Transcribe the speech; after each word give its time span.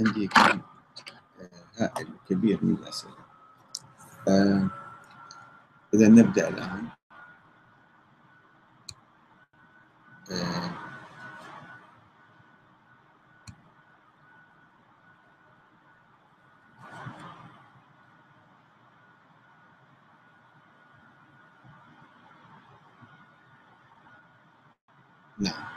عندي 0.00 0.26
كم 0.28 0.60
هائل 1.78 2.08
كبير 2.28 2.58
من 2.64 2.74
الأسئلة. 2.74 3.24
آه، 4.28 4.70
إذا 5.94 6.08
نبدأ 6.08 6.48
الآن. 6.48 6.88
آه، 10.32 10.70
نعم. 25.38 25.71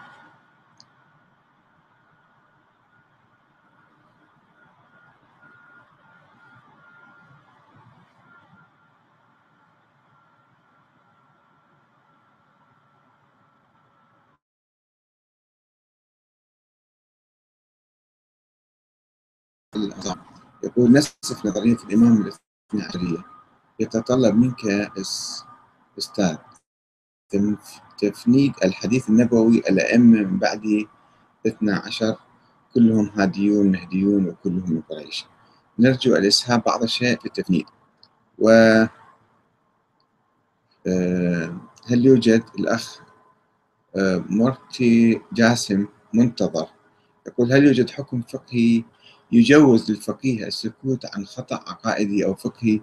الأعظام 19.84 20.16
يقول 20.64 20.92
نسف 20.92 21.46
نظرية 21.46 21.78
الإمام 21.90 22.22
الاثنى 22.22 22.84
عشرية 22.84 23.26
يتطلب 23.80 24.36
منك 24.36 24.92
أستاذ 25.98 26.38
تفنيد 27.98 28.54
الحديث 28.64 29.10
النبوي 29.10 29.58
الأئمة 29.58 30.20
من 30.22 30.40
بعد 30.40 30.88
اثنى 31.48 31.72
عشر 31.72 32.16
كلهم 32.74 33.12
هاديون 33.16 33.72
مهديون 33.72 34.28
وكلهم 34.28 34.72
من 34.72 34.82
قريش. 34.82 35.26
نرجو 35.80 36.16
الإسهاب 36.16 36.64
بعض 36.64 36.84
الشيء 36.84 37.20
في 37.20 37.26
التفنيد. 37.26 37.66
و 38.40 38.50
آه، 40.88 41.58
هل 41.88 42.06
يوجد 42.06 42.44
الأخ 42.60 43.00
آه، 43.96 44.24
مرتي 44.30 45.22
جاسم 45.34 45.88
منتظر؟ 46.14 46.68
يقول 47.28 47.54
هل 47.54 47.66
يوجد 47.66 47.90
حكم 47.90 48.22
فقهي 48.22 48.84
يجوز 49.36 49.92
للفقيه 49.92 50.48
السكوت 50.48 51.06
عن 51.16 51.26
خطأ 51.26 51.56
عقائدي 51.56 52.26
أو 52.26 52.36
فقهي 52.36 52.82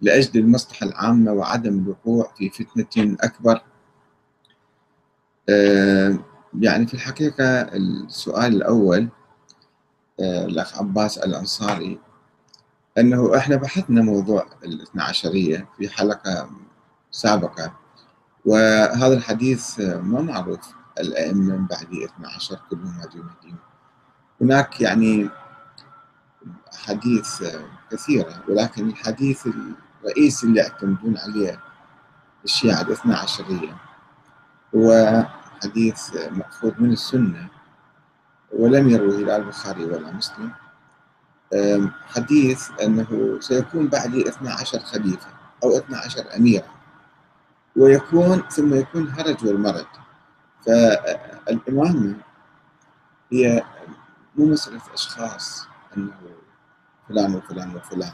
لأجل 0.00 0.40
المصلحة 0.40 0.86
العامة 0.86 1.32
وعدم 1.32 1.78
الوقوع 1.78 2.32
في 2.36 2.50
فتنة 2.50 3.16
أكبر. 3.20 3.60
آه، 5.48 6.18
يعني 6.60 6.86
في 6.86 6.94
الحقيقة 6.94 7.60
السؤال 7.60 8.56
الأول 8.56 9.08
آه، 10.20 10.44
الأخ 10.46 10.78
عباس 10.78 11.18
الأنصاري 11.18 11.98
أنه 12.98 13.36
إحنا 13.36 13.56
بحثنا 13.56 14.02
موضوع 14.02 14.46
الاثنى 14.64 15.02
عشرية 15.02 15.68
في 15.78 15.88
حلقة 15.88 16.50
سابقة 17.10 17.72
وهذا 18.44 19.14
الحديث 19.14 19.80
ما 19.80 20.20
معروف 20.22 20.74
الأئمة 21.00 21.56
من 21.56 21.66
بعد 21.66 21.86
12 22.04 22.60
كلهم 22.70 22.98
هاديون 23.00 23.26
مهديون 23.26 23.58
هناك 24.40 24.80
يعني 24.80 25.28
حديث 26.86 27.44
كثيرة 27.90 28.44
ولكن 28.48 28.88
الحديث 28.88 29.48
الرئيسي 30.02 30.46
اللي 30.46 30.60
يعتمدون 30.60 31.18
عليه 31.18 31.60
الشيعة 32.44 32.80
الاثنى 32.80 33.14
عشرية 33.14 33.76
هو 34.76 35.22
حديث 35.62 36.16
مأخوذ 36.30 36.72
من 36.78 36.92
السنة 36.92 37.48
ولم 38.52 38.88
يروه 38.88 39.16
لا 39.16 39.36
البخاري 39.36 39.84
ولا 39.84 40.12
مسلم. 40.12 40.52
حديث 42.06 42.70
أنه 42.82 43.40
سيكون 43.40 43.88
بعدي 43.88 44.28
12 44.28 44.78
خليفة 44.78 45.28
أو 45.64 45.78
12 45.78 46.36
أميرا 46.36 46.68
ويكون 47.76 48.42
ثم 48.48 48.74
يكون 48.74 49.08
هرج 49.08 49.46
والمرج. 49.46 49.86
فالإمامة 50.66 52.16
هي 53.32 53.64
مو 54.36 54.46
مسألة 54.46 54.80
أشخاص 54.94 55.66
أنه 55.96 56.12
فلان 57.08 57.34
وفلان 57.34 57.76
وفلان. 57.76 58.12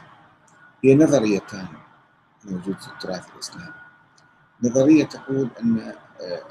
هي 0.84 0.94
نظريتان 0.94 1.68
موجود 2.44 2.80
في 2.80 2.88
التراث 2.88 3.34
الإسلامي. 3.34 3.74
نظرية 4.64 5.04
تقول 5.04 5.50
أن 5.62 5.78
آه، 6.20 6.42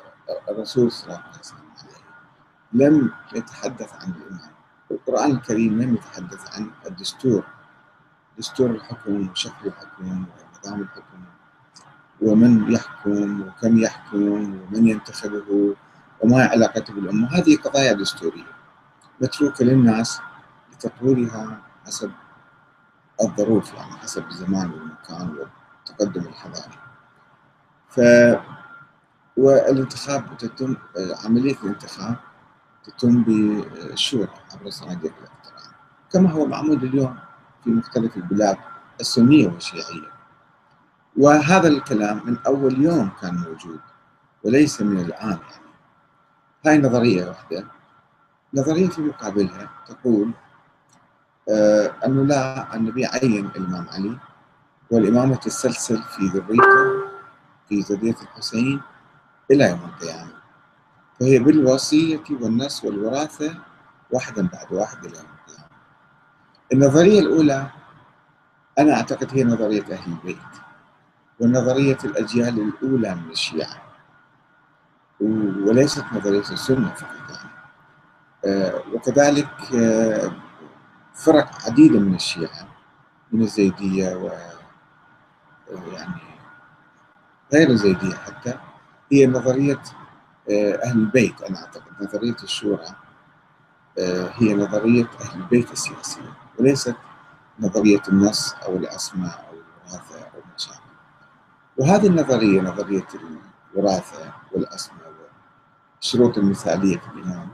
الرسول 0.49 0.91
صلى 0.91 1.03
الله 1.05 1.23
عليه 1.23 1.39
وسلم 1.39 1.69
لم 2.73 3.11
يتحدث 3.35 3.93
عن 3.93 4.11
الإمام 4.11 4.51
القرآن 4.91 5.31
الكريم 5.31 5.81
لم 5.81 5.93
يتحدث 5.95 6.55
عن 6.55 6.71
الدستور. 6.85 7.43
دستور 8.37 8.69
الحكم 8.69 9.29
وشكل 9.29 9.67
الحكم 9.67 10.25
ونظام 10.63 10.81
الحكم 10.81 11.19
ومن 12.21 12.71
يحكم 12.71 13.41
وكم 13.41 13.77
يحكم 13.77 14.23
ومن 14.31 14.87
ينتخبه 14.87 15.75
وما 16.21 16.45
علاقته 16.45 16.93
بالأمة. 16.93 17.27
هذه 17.37 17.57
قضايا 17.57 17.93
دستورية 17.93 18.43
متروكة 19.21 19.65
للناس 19.65 20.21
لتطويرها 20.73 21.61
حسب 21.85 22.11
الظروف 23.21 23.73
يعني 23.73 23.91
حسب 23.91 24.27
الزمان 24.27 24.71
والمكان 24.71 25.37
والتقدم 25.37 26.27
الحضاري 26.27 26.79
ف 27.89 27.99
والانتخاب 29.37 30.37
تتم 30.37 30.75
عملية 31.25 31.55
الانتخاب 31.63 32.15
تتم 32.83 33.23
بالشورى 33.23 34.27
عبر 34.53 34.69
صناديق 34.69 35.13
الاقتراع. 35.17 35.75
كما 36.11 36.31
هو 36.31 36.45
معمول 36.45 36.77
اليوم 36.77 37.17
في 37.63 37.69
مختلف 37.69 38.17
البلاد 38.17 38.57
السنية 38.99 39.47
والشيعية. 39.47 40.11
وهذا 41.17 41.67
الكلام 41.67 42.21
من 42.25 42.37
أول 42.47 42.81
يوم 42.81 43.09
كان 43.21 43.35
موجود 43.35 43.79
وليس 44.43 44.81
من 44.81 44.99
الآن 44.99 45.29
يعني. 45.51 45.69
هاي 46.65 46.77
نظرية 46.77 47.27
واحدة. 47.27 47.65
نظرية 48.53 48.87
في 48.87 49.01
مقابلها 49.01 49.69
تقول 49.87 50.31
أنه 52.05 52.23
لا 52.25 52.75
النبي 52.75 53.05
عين 53.05 53.45
الإمام 53.45 53.87
علي 53.89 54.17
والإمامة 54.91 55.35
تسلسل 55.35 56.03
في 56.03 56.25
ذريته 56.25 57.09
في 57.69 57.79
ذرية 57.79 58.15
الحسين 58.21 58.81
إلى 59.51 59.69
يوم 59.69 59.79
القيامة. 59.85 60.31
فهي 61.19 61.39
بالوصية 61.39 62.23
والنص 62.41 62.83
والوراثة 62.83 63.55
واحدا 64.11 64.47
بعد 64.53 64.73
واحد 64.73 65.05
إلى 65.05 65.17
يوم 65.17 65.25
القيامة. 65.47 65.69
النظرية 66.73 67.19
الأولى 67.19 67.67
أنا 68.79 68.93
أعتقد 68.93 69.27
هي 69.31 69.43
نظرية 69.43 69.83
أهل 69.83 70.11
البيت 70.11 70.37
ونظرية 71.39 71.97
الأجيال 72.03 72.59
الأولى 72.81 73.15
من 73.15 73.31
الشيعة. 73.31 73.81
وليست 75.65 76.05
نظرية 76.13 76.39
السنة 76.39 76.89
فقط 76.93 77.29
يعني. 77.29 77.49
آه 78.45 78.81
وكذلك 78.93 79.47
آه 79.75 80.31
فرق 81.19 81.65
عديدة 81.65 81.99
من 81.99 82.15
الشيعة 82.15 82.67
من 83.31 83.41
الزيدية 83.41 84.15
و 84.15 84.31
يعني 85.91 86.21
غير 87.53 87.69
الزيدية 87.69 88.15
حتى 88.15 88.59
هي 89.11 89.27
نظرية 89.27 89.81
أهل 90.83 90.99
البيت 90.99 91.41
أنا 91.41 91.59
أعتقد. 91.59 91.83
نظرية 92.01 92.35
الشورى 92.43 92.85
هي 94.33 94.53
نظرية 94.53 95.07
أهل 95.21 95.39
البيت 95.41 95.71
السياسية 95.71 96.33
وليست 96.59 96.95
نظرية 97.59 98.01
النص 98.09 98.53
أو 98.53 98.75
الأسماء 98.75 99.47
أو 99.49 99.53
الوراثة 99.53 100.19
أو 100.19 100.39
ما 100.45 100.57
شابه. 100.57 100.79
وهذه 101.77 102.07
النظرية 102.07 102.61
نظرية 102.61 103.07
الوراثة 103.75 104.33
والأسماء 104.51 105.13
والشروط 105.99 106.37
المثالية 106.37 106.97
في 106.97 107.07
الإمام 107.07 107.49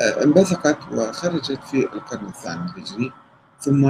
انبثقت 0.00 0.78
وخرجت 0.92 1.64
في 1.64 1.84
القرن 1.92 2.26
الثاني 2.26 2.70
الهجري 2.70 3.12
ثم 3.60 3.84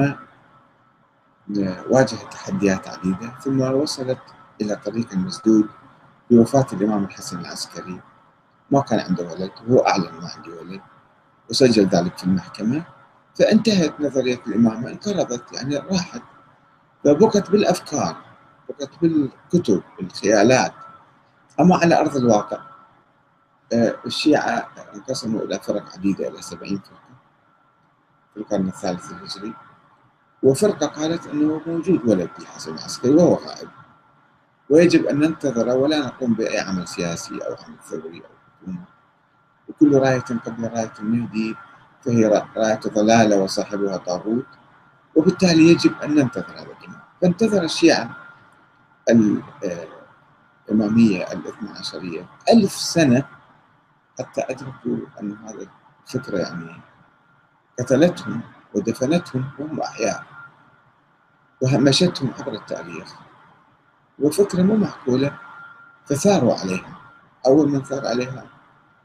واجهت 1.90 2.32
تحديات 2.32 2.88
عديدة 2.88 3.32
ثم 3.44 3.60
وصلت 3.60 4.18
إلى 4.60 4.76
طريق 4.76 5.14
مسدود 5.14 5.68
بوفاة 6.30 6.66
الإمام 6.72 7.04
الحسن 7.04 7.40
العسكري. 7.40 8.00
ما 8.70 8.80
كان 8.80 8.98
عنده 8.98 9.24
ولد 9.24 9.50
وهو 9.68 9.78
أعلن 9.78 10.12
ما 10.22 10.30
عندي 10.36 10.50
ولد. 10.50 10.80
وسجل 11.50 11.86
ذلك 11.86 12.18
في 12.18 12.24
المحكمة. 12.24 12.84
فانتهت 13.34 14.00
نظرية 14.00 14.40
الإمامة 14.46 14.88
انقرضت 14.88 15.52
يعني 15.52 15.76
راحت. 15.76 16.22
فبقت 17.04 17.50
بالأفكار 17.50 18.16
بقت 18.68 18.90
بالكتب 19.02 19.82
بالخيالات. 19.98 20.72
أما 21.60 21.76
على 21.76 22.00
أرض 22.00 22.16
الواقع 22.16 22.58
الشيعة 23.72 24.68
انقسموا 24.94 25.40
إلى 25.42 25.58
فرق 25.58 25.92
عديدة 25.92 26.28
إلى 26.28 26.42
سبعين 26.42 26.78
فرقة. 26.78 27.00
في 28.34 28.40
القرن 28.40 28.68
الثالث 28.68 29.10
الهجري. 29.10 29.54
وفرقة 30.42 30.86
قالت 30.86 31.26
أنه 31.26 31.60
موجود 31.66 32.08
ولد 32.08 32.30
الحسن 32.38 32.74
العسكري 32.74 33.14
وهو 33.14 33.34
غائب. 33.34 33.68
ويجب 34.70 35.06
أن 35.06 35.20
ننتظر 35.20 35.68
ولا 35.68 35.98
نقوم 36.06 36.34
بأي 36.34 36.60
عمل 36.60 36.88
سياسي 36.88 37.34
أو 37.34 37.54
عمل 37.64 37.76
ثوري 37.90 38.22
أو 38.22 38.30
حكومة 38.60 38.84
وكل 39.68 39.98
راية 39.98 40.20
قبل 40.20 40.70
راية 40.72 40.92
المهدي 41.00 41.56
فهي 42.04 42.26
راية 42.56 42.80
ضلالة 42.86 43.36
وصاحبها 43.42 43.96
طاغوت. 43.96 44.46
وبالتالي 45.14 45.68
يجب 45.70 45.94
أن 46.02 46.14
ننتظر 46.14 46.50
هذا 46.54 46.62
الإمام 46.80 47.00
فانتظر 47.22 47.62
الشيعة 47.62 48.16
الإمامية 50.68 51.22
الإثنى 51.32 51.70
عشرية 51.78 52.26
ألف 52.52 52.72
سنة 52.72 53.24
حتى 54.18 54.40
أدركوا 54.40 54.98
أن 55.20 55.36
هذا 55.36 55.66
الفكرة 56.06 56.38
يعني 56.38 56.80
قتلتهم 57.78 58.40
ودفنتهم 58.74 59.50
وهم 59.58 59.80
أحياء 59.80 60.24
وهمشتهم 61.60 62.30
عبر 62.40 62.52
التاريخ. 62.52 63.14
وفكرة 64.18 64.62
مو 64.62 64.76
معقولة 64.76 65.38
فثاروا 66.06 66.54
عليها. 66.54 66.96
أول 67.46 67.68
من 67.68 67.82
ثار 67.82 68.06
عليها 68.06 68.44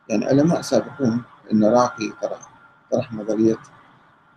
يعني 0.09 0.25
علماء 0.25 0.61
سابقون 0.61 1.23
أن 1.51 1.63
راقي 1.63 2.09
طرح 2.21 2.49
طرح 2.91 3.13
نظرية 3.13 3.57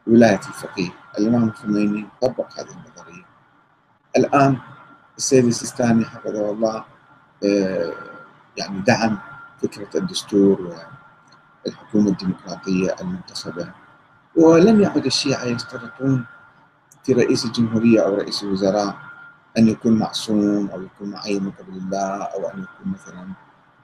ولاية 0.07 0.39
الفقيه. 0.39 0.91
الإمام 1.19 1.45
الخميني 1.45 2.07
طبق 2.23 2.61
هذه 2.61 2.71
النظرية. 2.71 3.25
الآن 4.17 4.59
السيد 5.19 5.45
السيستاني 5.45 6.05
حفظه 6.05 6.51
الله 6.51 6.85
آه، 7.45 7.93
يعني 8.57 8.81
دعم 8.81 9.19
فكرة 9.65 9.99
الدستور 9.99 10.77
والحكومة 11.65 12.11
الديمقراطية 12.11 12.97
المنتخبة 13.01 13.73
ولم 14.37 14.81
يعد 14.81 15.07
الشيعة 15.07 15.45
يشترطون 15.45 16.25
في 17.05 17.13
رئيس 17.13 17.45
الجمهورية 17.45 18.01
أو 18.01 18.15
رئيس 18.15 18.43
الوزراء 18.43 18.97
أن 19.59 19.69
يكون 19.69 19.99
معصوم 19.99 20.71
أو 20.71 20.83
يكون 20.83 21.11
معين 21.11 21.45
من 21.45 21.51
قبل 21.51 21.73
الله 21.73 22.23
أو 22.23 22.49
أن 22.49 22.63
يكون 22.63 22.93
مثلا 22.93 23.29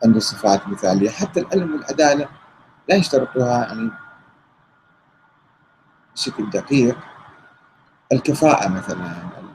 عنده 0.04 0.20
صفات 0.20 0.68
مثالية 0.68 1.10
حتى 1.10 1.40
العلم 1.40 1.74
والعدالة 1.74 2.28
لا 2.88 2.96
يشترطوها 2.96 3.66
يعني 3.66 3.90
بشكل 6.14 6.50
دقيق 6.50 6.98
الكفاءة 8.12 8.68
مثلا 8.68 9.14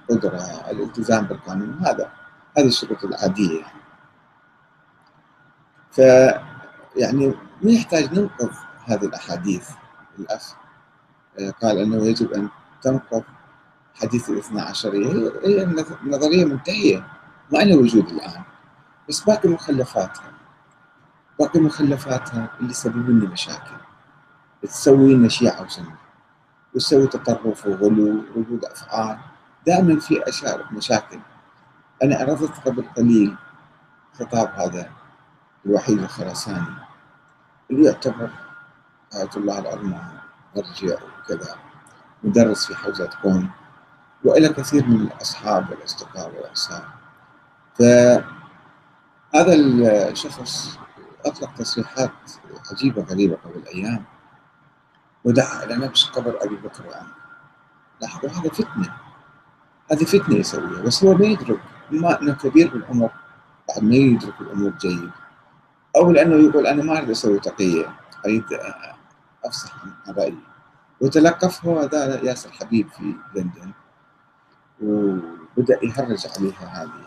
القدرة 0.10 0.42
الالتزام 0.72 1.26
بالقانون. 1.26 1.80
هذا 1.86 2.12
هذه 2.58 2.68
الشروط 2.68 3.04
العادية 3.04 3.60
يعني. 3.60 3.85
ف 5.96 6.00
يعني 6.96 7.34
ما 7.62 7.72
يحتاج 7.72 8.20
ننقض 8.20 8.52
هذه 8.86 9.06
الأحاديث 9.06 9.70
الأخ 10.20 10.54
آه، 11.40 11.50
قال 11.50 11.78
أنه 11.78 12.06
يجب 12.06 12.32
أن 12.32 12.50
تنقض 12.82 13.24
حديث 13.96 14.30
الاثنى 14.30 14.62
عشرية 14.62 15.32
هي 15.44 15.64
النظرية 16.04 16.46
منتهية 16.46 17.08
ما 17.52 17.58
لها 17.58 17.78
وجود 17.78 18.10
الآن. 18.10 18.44
بس 19.10 19.24
باقي 19.24 19.50
مخلفاتها 19.50 20.32
باقي 21.40 21.60
مخلفاتها 21.60 22.50
اللي 22.60 22.72
يسببون 22.72 23.20
لنا 23.20 23.30
مشاكل. 23.30 23.76
تسوي 24.62 25.14
لنا 25.14 25.28
شيعة 25.30 25.66
وسنة 25.66 25.96
وتسوي 26.76 27.08
تطرف 27.08 27.66
وغلو 27.66 28.24
وردود 28.36 28.66
أفعال. 28.66 29.18
دائما 29.68 30.00
في 30.00 30.24
مشاكل. 30.72 31.20
أنا 32.04 32.16
عرضت 32.16 32.68
قبل 32.68 32.84
قليل 32.98 33.36
خطاب 34.14 34.50
هذا. 34.56 34.90
الوحيد 35.66 36.00
الخراساني 36.00 36.76
اللي 37.72 37.86
يعتبر 37.86 38.30
آية 39.16 39.30
الله 39.38 39.60
العظمى 39.60 40.02
مرجع 40.56 40.98
وكذا 41.20 41.56
مدرس 42.24 42.66
في 42.66 42.76
حوزة 42.76 43.10
قوم 43.24 43.50
وإلى 44.24 44.50
كثير 44.50 44.88
من 44.88 45.02
الأصحاب 45.02 45.70
والأصدقاء 45.70 46.28
والأنصار 46.36 46.88
فهذا 47.76 49.54
الشخص 50.10 50.80
أطلق 51.26 51.54
تصريحات 51.54 52.12
عجيبة 52.72 53.04
غريبة 53.04 53.36
قبل 53.36 53.64
أيام 53.68 54.06
ودعا 55.24 55.64
إلى 55.64 55.76
نبش 55.76 56.10
قبر 56.10 56.38
أبي 56.42 56.56
بكر 56.56 56.88
وعمر. 56.88 57.12
لاحظوا 58.02 58.30
هذا 58.30 58.50
فتنة. 58.50 58.94
هذه 59.92 60.04
فتنة 60.04 60.36
يسويها 60.36 60.82
بس 60.82 61.04
هو 61.04 61.14
ما 61.14 61.26
يدرك 61.26 61.60
إما 61.92 62.22
أنه 62.22 62.34
كبير 62.34 62.70
بالعمر 62.74 63.10
بعد 63.70 63.84
ما 63.84 63.96
يدرك 63.96 64.42
الأمور 64.42 64.72
جيد. 64.72 65.12
أو 65.96 66.12
لأنه 66.12 66.36
يقول 66.50 66.68
أنا 66.68 66.84
ما 66.84 66.98
أريد 66.98 67.10
أسوي 67.10 67.40
تقية. 67.40 67.96
أريد 68.26 68.44
أفصح 69.46 69.74
عن 70.08 70.14
رأيي 70.14 70.38
وتلقفه 71.02 71.84
هذا 71.84 72.24
ياسر 72.24 72.52
حبيب 72.52 72.90
في 72.90 73.16
لندن. 73.36 73.72
وبدأ 74.82 75.80
يهرج 75.84 76.28
عليها 76.38 76.84
هذه 76.84 77.06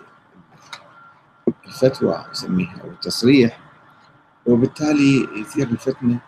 الفتوى 1.67 2.25
يسميها 2.33 2.81
أو 2.85 2.91
التصريح. 2.91 3.61
وبالتالي 4.47 5.29
يثير 5.41 5.69
الفتنة 5.69 6.21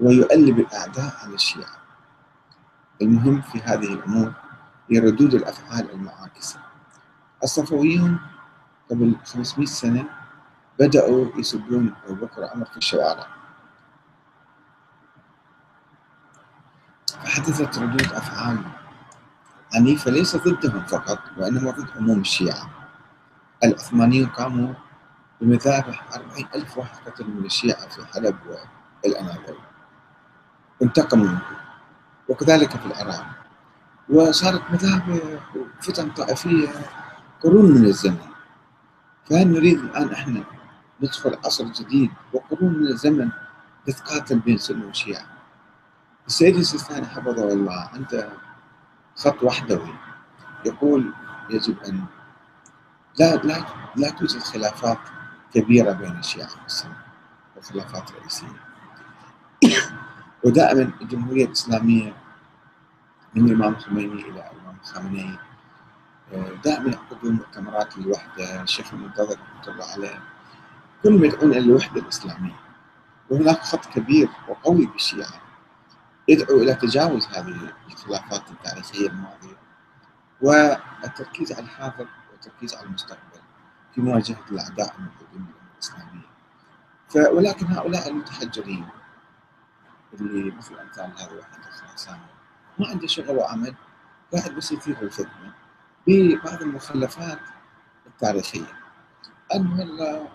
ويؤلب 0.00 0.58
الأعداء 0.58 1.12
على 1.22 1.34
الشيعة. 1.34 1.76
المهم 3.02 3.40
في 3.42 3.58
هذه 3.58 3.92
الأمور 3.92 4.32
هي 4.90 4.98
ردود 4.98 5.34
الأفعال 5.34 5.90
المعاكسة. 5.90 6.58
الصفويون 7.42 8.18
قبل 8.90 9.16
500 9.24 9.66
سنة 9.66 10.23
بدأوا 10.78 11.38
يسبون 11.38 11.94
أبو 12.06 12.14
بكر 12.26 12.40
وعمر 12.40 12.66
في 12.66 12.76
الشوارع. 12.76 13.26
فحدثت 17.24 17.78
ردود 17.78 18.12
أفعال 18.12 18.58
عنيفة 19.74 20.10
ليس 20.10 20.36
ضدهم 20.36 20.84
فقط 20.86 21.18
وإنما 21.38 21.70
ضد 21.70 21.90
عموم 21.96 22.20
الشيعة. 22.20 22.70
العثمانيون 23.64 24.26
قاموا 24.28 24.74
بمذابح 25.40 26.14
أربعين 26.14 26.46
ألف 26.54 26.78
واحد 26.78 26.96
قتل 27.06 27.30
من 27.30 27.44
الشيعة 27.44 27.88
في 27.88 28.06
حلب 28.06 28.36
والأناضول 29.04 29.58
انتقموا 30.82 31.26
منه 31.26 31.42
وكذلك 32.28 32.70
في 32.76 32.86
العراق. 32.86 33.26
وصارت 34.08 34.62
مذابح 34.70 35.20
وفتن 35.56 36.10
طائفية 36.10 36.68
قرون 37.42 37.70
من 37.70 37.84
الزمن. 37.84 38.18
فهل 39.30 39.48
نريد 39.48 39.78
الآن 39.78 40.12
إحنا 40.12 40.44
ندخل 41.02 41.38
عصر 41.44 41.64
جديد 41.64 42.10
وقرون 42.32 42.72
من 42.78 42.86
الزمن 42.86 43.30
نتقاتل 43.88 44.38
بين 44.38 44.58
سنة 44.58 44.86
وشيعة. 44.86 45.26
السيد 46.26 46.56
السيستاني 46.56 47.06
حفظه 47.06 47.52
الله 47.52 47.88
عنده 47.94 48.28
خط 49.16 49.42
وحدوي. 49.42 49.94
يقول 50.64 51.12
يجب 51.50 51.78
أن 51.82 52.04
لا 53.18 53.36
لا 53.36 53.64
لا 53.96 54.10
توجد 54.10 54.40
خلافات 54.40 54.98
كبيرة 55.54 55.92
بين 55.92 56.18
الشيعة 56.18 56.50
والسنة 56.62 56.96
وخلافات 57.56 58.12
رئيسية. 58.12 58.60
ودائما 60.44 60.90
الجمهورية 61.00 61.44
الإسلامية 61.44 62.14
من 63.34 63.46
الإمام 63.46 63.72
الخميني 63.72 64.22
إلى 64.22 64.50
الإمام 64.52 64.76
الخامنئي 64.82 65.38
دائما 66.64 66.90
يعقدون 66.90 67.32
مؤتمرات 67.34 67.98
للوحدة 67.98 68.62
الشيخ 68.62 68.94
المنتظر 68.94 69.38
رحمة 69.40 69.74
الله 69.74 69.84
عليه 69.84 70.22
كلهم 71.04 71.24
يدعون 71.24 71.50
إلى 71.50 71.58
الوحدة 71.58 72.00
الإسلامية. 72.00 72.60
وهناك 73.30 73.62
خط 73.62 73.86
كبير 73.86 74.28
وقوي 74.48 74.86
بالشيعة. 74.86 75.40
يدعو 76.28 76.56
إلى 76.56 76.74
تجاوز 76.74 77.26
هذه 77.26 77.72
الخلافات 77.88 78.50
التاريخية 78.50 79.08
الماضية. 79.08 79.56
والتركيز 80.40 81.52
على 81.52 81.62
الحاضر 81.62 82.06
والتركيز 82.32 82.74
على 82.74 82.86
المستقبل 82.86 83.40
في 83.94 84.00
مواجهة 84.00 84.44
الأعداء 84.50 84.94
الموجودين 84.98 85.46
الإسلامية. 85.74 86.34
ولكن 87.36 87.66
هؤلاء 87.66 88.08
المتحجرين 88.08 88.88
اللي 90.14 90.50
مثل 90.56 90.78
أمثال 90.78 91.04
هذا 91.04 91.32
واحد 91.32 91.58
الخراساني 91.66 92.26
ما 92.78 92.88
عنده 92.88 93.06
شغل 93.06 93.36
وعمل 93.36 93.74
قاعد 94.34 94.50
بس 94.54 94.72
يثير 94.72 95.02
الفتنة 95.02 95.54
ببعض 96.06 96.62
المخلفات 96.62 97.38
التاريخية. 98.06 98.72
أن 99.54 99.78
والله 99.78 100.28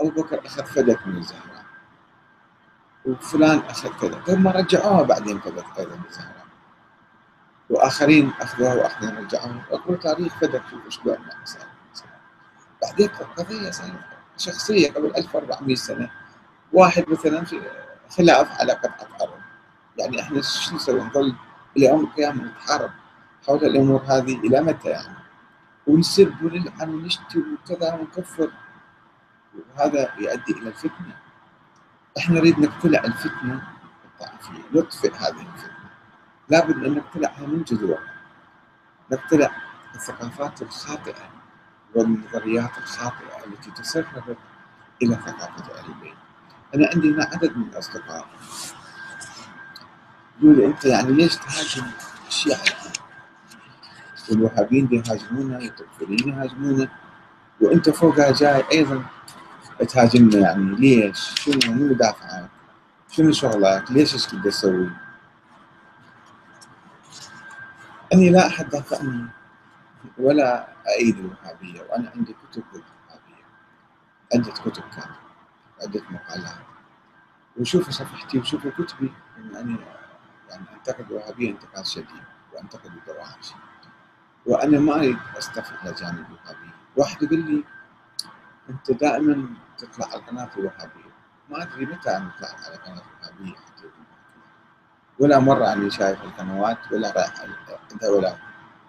أبو 0.00 0.22
بكر 0.22 0.46
أخذ 0.46 0.64
فدك 0.64 1.06
من 1.06 1.16
الزهراء 1.16 1.64
وفلان 3.06 3.58
أخذ 3.58 4.00
كذا 4.00 4.20
ثم 4.20 4.48
رجعوها 4.48 5.02
بعدين 5.02 5.40
فدك 5.40 5.64
أيضا 5.78 5.96
من 5.96 6.02
الزهراء 6.08 6.46
وآخرين 7.70 8.32
أخذوها 8.40 8.74
وآخرين 8.74 9.16
رجعوها. 9.16 9.64
أقول 9.70 9.98
تاريخ 9.98 10.34
فدك 10.40 10.62
شوف 10.70 10.84
إيش 10.86 10.98
بعنا 10.98 11.44
بعدين 12.82 13.08
قضية 13.08 13.70
شخصية 14.36 14.92
قبل 14.92 15.12
1400 15.16 15.76
سنة. 15.76 16.10
واحد 16.72 17.04
مثلا 17.08 17.44
في 17.44 17.60
خلاف 18.16 18.60
على 18.60 18.72
قطعة 18.72 19.08
أرض. 19.20 19.40
يعني 19.98 20.20
إحنا 20.20 20.42
شو 20.42 20.74
نسوي؟ 20.74 21.00
نظل 21.00 21.34
إلى 21.76 21.86
يوم 21.86 22.00
القيامة 22.00 22.44
نتحارب 22.44 22.90
حول 23.46 23.64
الأمور 23.64 24.02
هذه 24.06 24.38
إلى 24.38 24.60
متى 24.60 24.88
يعني؟ 24.88 25.16
ونسب 25.86 26.34
ونلعن 26.42 26.94
ونشتم 26.94 27.44
وكذا 27.54 27.94
ونكفر. 27.94 28.50
وهذا 29.76 30.14
يؤدي 30.18 30.52
إلى 30.52 30.68
الفتنة. 30.68 31.16
إحنا 32.18 32.34
نريد 32.38 32.58
نقتلع 32.60 33.04
الفتنة 33.04 33.68
الطائفية 34.04 34.62
نطفئ 34.74 35.14
هذه 35.14 35.40
الفتنة. 35.54 35.76
لابد 36.48 36.84
أن 36.84 36.94
نقتلعها 36.94 37.46
من 37.46 37.62
جذورها 37.62 38.12
نقتلع 39.12 39.50
الثقافات 39.94 40.62
الخاطئة 40.62 41.30
والنظريات 41.94 42.78
الخاطئة 42.78 43.44
التي 43.46 43.70
تسربت 43.70 44.36
إلى 45.02 45.14
ثقافة 45.14 45.78
أهل 45.78 45.88
البيت 45.88 46.14
أنا 46.74 46.90
عندي 46.94 47.14
هنا 47.14 47.24
عدد 47.24 47.56
من 47.56 47.62
الأصدقاء. 47.62 48.26
يقول 50.40 50.60
أنت 50.60 50.84
يعني 50.84 51.12
ليش 51.12 51.36
تهاجم 51.36 51.86
الشيعة؟ 52.28 52.60
والوهابيين 54.30 54.88
يهاجمونا 54.92 55.56
والتكفيريين 55.58 56.28
يهاجمونا 56.28 56.88
وأنت 57.60 57.90
فوقها 57.90 58.32
جاي 58.32 58.64
أيضا 58.72 59.04
تهاجمنا 59.84 60.38
يعني 60.38 60.76
ليش؟ 60.76 61.34
شنو 61.40 61.74
مو 61.74 61.94
دافعك؟ 61.94 62.50
شنو 63.10 63.32
شغلك؟ 63.32 63.90
ليش 63.90 64.14
إيش 64.14 64.28
كنت 64.28 64.44
تسوي؟ 64.44 64.90
أني 68.12 68.30
لا 68.30 68.46
أحد 68.46 68.68
دافعني 68.68 69.26
ولا 70.18 70.68
ايد 70.98 71.18
الوهابيه 71.18 71.80
وأنا 71.82 72.10
عندي 72.10 72.32
كتب 72.32 72.62
الوهابيه 72.72 73.44
عدة 74.34 74.52
كتب 74.52 74.82
كانت 74.82 75.16
عدة 75.82 76.02
مقالات 76.10 76.66
وشوفوا 77.56 77.92
صفحتي 77.92 78.38
وشوفوا 78.38 78.70
كتبي 78.70 79.12
يعني 79.52 79.76
يعني 80.50 80.64
أنتقد 80.78 81.10
الوهابيه 81.10 81.50
انتقاد 81.50 81.86
شديد 81.86 82.06
وأنتقد 82.54 82.86
الدواعش 82.86 83.52
وأنا 84.46 84.78
ما 84.78 84.94
أريد 84.94 85.18
استفد 85.38 85.94
جانب 85.94 86.26
الوهابية 86.28 86.74
واحد 86.96 87.22
يقول 87.22 87.38
لي 87.38 87.64
أنت 88.70 88.90
دائما 88.90 89.48
تطلع 89.78 90.06
على 90.06 90.22
قناة 90.22 90.50
الوهابية. 90.56 91.10
ما 91.50 91.62
أدري 91.62 91.86
متى 91.86 92.16
أنا 92.16 92.30
طلعت 92.38 92.66
على 92.66 92.76
قناة 92.76 93.02
الوهابية 93.20 93.56
حتى 93.56 93.84
ولا 95.18 95.38
مرة 95.38 95.72
اني 95.72 95.90
شايف 95.90 96.22
القنوات 96.22 96.78
ولا 96.92 97.10
رايح 97.10 97.32
عندها 97.92 98.10
ولا 98.10 98.36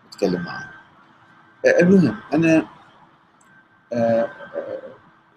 اتكلم 0.09 0.41
معها 0.43 0.71
المهم 1.65 2.15
أنا 2.33 2.67
آه، 3.93 4.21
آه، 4.55 4.79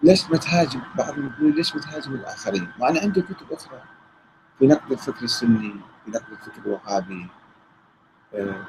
ليش 0.03 0.29
متهاجم 0.31 0.81
بعضهم 0.95 1.33
يقول 1.37 1.55
ليش 1.55 1.75
متهاجم 1.75 2.13
الآخرين؟ 2.13 2.71
ما 2.79 2.89
أنا 2.89 2.99
عندي 2.99 3.21
كتب 3.21 3.51
أخرى. 3.51 3.81
في 4.59 4.67
نقد 4.67 4.91
الفكر 4.91 5.23
السني 5.23 5.75
في 6.05 6.11
نقد 6.11 6.31
الفكر 6.31 6.61
الوهابي 6.65 7.27
آه، 8.33 8.65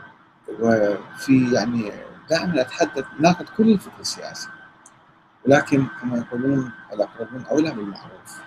وفي 0.60 1.54
يعني 1.54 1.92
دائما 2.30 2.60
أتحدث 2.60 3.04
ناخذ 3.20 3.44
كل 3.56 3.72
الفكر 3.72 4.00
السياسي. 4.00 4.48
ولكن 5.46 5.86
كما 6.00 6.18
يقولون 6.18 6.72
الأقربون 6.92 7.44
أولى 7.50 7.70
بالمعروف. 7.70 8.40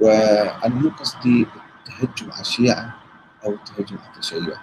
وأنا 0.00 0.74
مو 0.74 0.88
قصدي 0.88 1.46
التهجم 1.78 2.32
على 2.32 2.40
الشيعة 2.40 2.94
أو 3.44 3.54
التهجم 3.54 3.98
على 3.98 4.14
التشيع. 4.14 4.58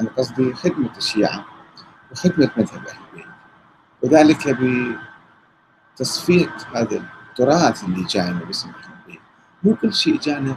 أنا 0.00 0.08
قصدي 0.08 0.54
خدمة 0.54 0.96
الشيعة 0.96 1.44
وخدمة 2.12 2.50
مذهب 2.56 2.86
أهل 2.86 2.98
البيت. 3.10 3.26
وذلك 4.02 4.58
بتصفيه 5.94 6.56
هذا 6.74 7.04
التراث 7.30 7.84
اللي 7.84 8.04
جاينا 8.04 8.44
باسم 8.44 8.68
أهل 8.68 8.92
البيت. 9.00 9.20
مو 9.62 9.74
كل 9.76 9.94
شيء 9.94 10.20
جانا 10.20 10.56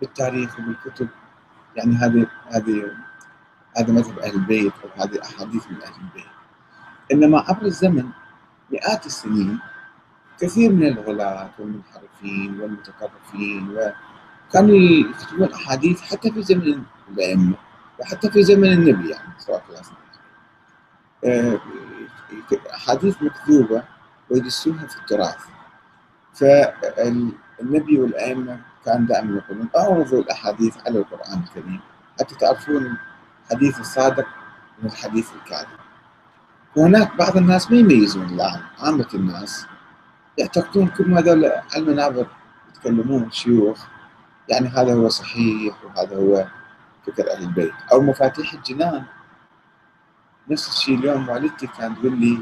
بالتاريخ 0.00 0.58
وبالكتب. 0.58 1.08
يعني 1.76 1.94
هذه 1.96 2.26
هذه 2.48 2.96
هذا 3.76 3.92
مذهب 3.92 4.18
أهل 4.18 4.34
البيت 4.34 4.72
أو 4.84 5.02
هذه 5.02 5.22
أحاديث 5.22 5.70
من 5.70 5.82
أهل 5.82 5.94
البيت. 6.00 6.26
إنما 7.12 7.40
عبر 7.48 7.62
الزمن 7.62 8.10
مئات 8.72 9.06
السنين 9.06 9.58
كثير 10.40 10.72
من 10.72 10.86
الغلاة 10.86 11.50
والمنحرفين 11.58 12.60
والمتطرفين 12.60 13.68
وكانوا 13.70 14.76
يكتبون 14.76 15.52
أحاديث 15.52 16.00
حتى 16.00 16.32
في 16.32 16.42
زمن 16.42 16.82
الأئمة 17.12 17.54
وحتى 18.00 18.30
في 18.30 18.42
زمن 18.42 18.72
النبي 18.72 19.10
يعني 19.10 19.32
صلى 19.38 19.56
الله 19.56 19.62
عليه 19.68 19.78
وسلم. 19.80 21.60
أحاديث 22.74 23.22
مكذوبة 23.22 23.82
ويدسوها 24.30 24.86
في 24.86 24.96
التراث. 24.96 25.36
فالنبي 26.34 27.98
والأئمة 28.00 28.60
كان 28.84 29.06
دائما 29.06 29.36
يقولون 29.38 29.68
أعرضوا 29.76 30.22
الأحاديث 30.22 30.76
على 30.86 30.98
القرآن 30.98 31.42
الكريم 31.42 31.80
حتى 32.20 32.34
تعرفون 32.34 32.96
الحديث 33.44 33.80
الصادق 33.80 34.26
من 34.82 34.88
الحديث 34.90 35.28
الكاذب. 35.42 35.78
وهناك 36.76 37.16
بعض 37.16 37.36
الناس 37.36 37.70
ما 37.70 37.76
يميزون 37.76 38.24
الآن 38.24 38.60
عامة 38.78 39.08
الناس 39.14 39.66
يعتقدون 40.38 40.88
كل 40.88 41.10
ما 41.10 41.20
هذول 41.20 41.52
المنابر 41.76 42.26
يتكلمون 42.70 43.30
شيوخ 43.30 43.84
يعني 44.48 44.68
هذا 44.68 44.94
هو 44.94 45.08
صحيح 45.08 45.84
وهذا 45.84 46.16
هو 46.16 46.46
فكر 47.06 47.30
أهل 47.32 47.42
البيت. 47.42 47.72
أو 47.92 48.00
مفاتيح 48.00 48.52
الجنان. 48.52 49.04
نفس 50.48 50.68
الشيء 50.68 50.98
اليوم 50.98 51.28
والدتي 51.28 51.66
كانت 51.66 51.98
تقول 51.98 52.20
لي 52.20 52.38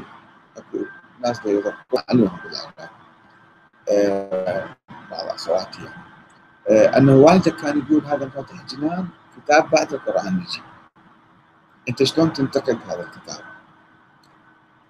أكو 0.57 0.77
ناس 1.23 1.41
يضبطون 1.45 2.01
عليهم 2.09 2.37
بالعراق 2.43 2.91
آه 3.91 4.75
بعض 5.11 5.25
أخواتي 5.27 5.83
يعني. 5.83 6.03
آه 6.69 6.97
أنه 6.97 7.15
والدك 7.15 7.55
كان 7.55 7.77
يقول 7.79 8.05
هذا 8.05 8.25
مفاتيح 8.25 8.59
الجنان 8.59 9.07
كتاب 9.37 9.69
بعد 9.69 9.93
القرآن 9.93 10.41
يجي. 10.41 10.61
أنت 11.89 12.03
شلون 12.03 12.33
تنتقد 12.33 12.77
هذا 12.87 13.03
الكتاب؟ 13.03 13.50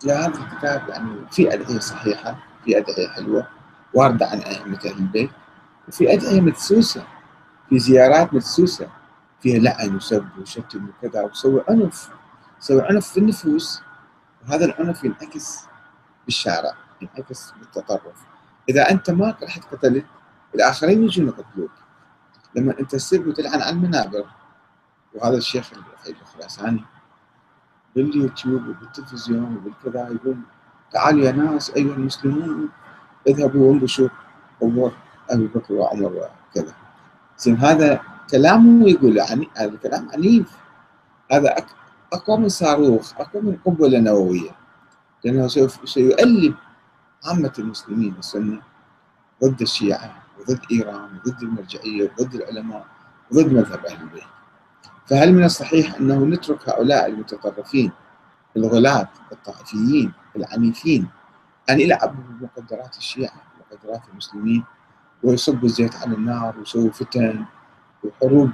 لا 0.04 0.28
هذا 0.28 0.40
الكتاب 0.40 0.90
يعني 0.90 1.16
في 1.32 1.54
أدعية 1.54 1.80
صحيحة 1.80 2.38
في 2.66 2.78
أدعية 2.78 3.08
حلوة 3.10 3.48
واردة 3.94 4.28
عن 4.28 4.40
أئمة 4.40 4.80
أهل 4.86 4.98
البيت 4.98 5.30
وفي 5.88 6.14
أدعية 6.14 6.42
مدسوسة 6.42 7.04
في 7.70 7.80
زيارات 7.80 8.34
مدسوسة 8.34 8.90
فيها 9.42 9.60
لعن 9.60 9.96
وسب 9.96 10.28
وشتم 10.42 10.90
وكذا 10.90 11.22
وسوي 11.22 11.64
عنف 11.70 12.10
سوي 12.60 12.82
عنف 12.82 13.08
في 13.08 13.20
النفوس 13.20 13.82
وهذا 14.44 14.66
العنف 14.66 15.04
ينعكس 15.04 15.60
بالشارع 16.26 16.74
ينعكس 17.02 17.52
بالتطرف. 17.60 18.16
إذا 18.70 18.92
أنت 18.92 19.10
ما 19.10 19.36
رحت 19.44 19.64
قتلت 19.64 20.06
الآخرين 20.56 21.04
يجون 21.04 21.28
يقتلوك. 21.28 21.72
لما 22.56 22.80
أنت 22.80 22.92
تسب 22.92 23.28
وتلعن 23.28 23.62
على 23.62 23.70
المنابر 23.70 24.26
وهذا 25.14 25.38
الشيخ 25.38 25.72
الخراساني 26.10 26.84
باليوتيوب 27.96 28.68
وبالتلفزيون 28.68 29.58
وبالكذا. 29.58 30.10
يقول 30.10 30.38
تعالوا 30.92 31.26
يا 31.26 31.32
ناس 31.32 31.70
أيها 31.70 31.96
المسلمون 31.96 32.70
اذهبوا 33.28 33.70
وانبشوا 33.70 34.10
أمور 34.64 34.92
أبي 35.30 35.48
بكر 35.48 35.74
وعمر 35.74 36.14
وكذا. 36.14 36.74
زين 37.38 37.58
هذا 37.58 38.02
كلامه 38.32 38.90
يقول 38.90 39.18
يعني 39.18 39.50
هذا 39.58 39.76
كلام 39.84 40.10
عنيف. 40.14 40.58
هذا 41.32 41.56
أقوى 42.14 42.38
من 42.38 42.50
صاروخ 42.50 43.14
أقوى 43.20 43.42
من 43.42 43.58
قنبله 43.66 44.00
نوويه 44.00 44.52
لأنه 45.24 45.48
سيؤلب 45.86 46.56
عامة 47.26 47.54
المسلمين 47.60 48.16
السنة 48.20 48.62
ضد 49.44 49.62
الشيعة 49.62 50.24
وضد 50.40 50.60
إيران 50.72 51.10
وضد 51.26 51.44
المرجعية 51.44 52.12
وضد 52.20 52.36
العلماء 52.36 52.86
وضد 53.32 53.54
مذهب 53.54 53.86
أهل 53.86 54.02
البيت. 54.02 54.24
فهل 55.12 55.34
من 55.34 55.44
الصحيح 55.44 55.96
أنه 55.96 56.26
نترك 56.26 56.70
هؤلاء 56.70 57.10
المتطرفين 57.10 57.92
الغلاة 58.58 59.10
الطائفيين 59.32 60.14
العنيفين 60.36 61.08
أن 61.70 61.80
يلعبوا 61.80 62.24
بمقدرات 62.30 62.98
الشيعة 62.98 63.34
مقدرات 63.60 64.02
المسلمين 64.12 64.64
ويصبوا 65.24 65.68
الزيت 65.68 65.96
على 65.96 66.16
النار 66.16 66.58
ويسووا 66.60 66.92
فتن 66.92 67.46
وحروب 68.04 68.52